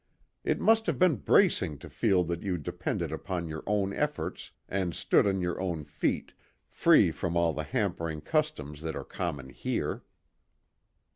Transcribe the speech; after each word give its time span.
"It 0.43 0.59
must 0.59 0.87
have 0.87 0.97
been 0.97 1.17
bracing 1.17 1.77
to 1.77 1.87
feel 1.87 2.23
that 2.23 2.41
you 2.41 2.57
depended 2.57 3.11
upon 3.11 3.47
your 3.47 3.63
own 3.67 3.93
efforts 3.93 4.49
and 4.67 4.95
stood 4.95 5.27
on 5.27 5.41
your 5.41 5.61
own 5.61 5.83
feet, 5.83 6.33
free 6.67 7.11
from 7.11 7.37
all 7.37 7.53
the 7.53 7.61
hampering 7.61 8.21
customs 8.21 8.81
that 8.81 8.95
are 8.95 9.03
common 9.05 9.51
here." 9.51 10.01